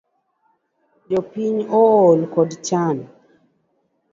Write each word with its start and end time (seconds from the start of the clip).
Jopiny 1.09 1.59
ohol 1.81 2.19
kod 2.33 2.51
chan 2.67 2.97